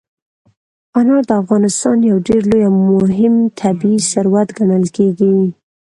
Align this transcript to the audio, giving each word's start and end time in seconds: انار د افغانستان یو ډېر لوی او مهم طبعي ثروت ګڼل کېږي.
انار 0.97 1.23
د 1.29 1.31
افغانستان 1.41 1.97
یو 2.11 2.17
ډېر 2.27 2.41
لوی 2.51 2.63
او 2.67 2.75
مهم 3.03 3.35
طبعي 3.59 3.97
ثروت 4.11 4.49
ګڼل 4.57 4.85
کېږي. 4.97 5.33